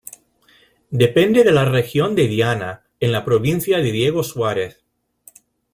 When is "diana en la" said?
2.27-3.23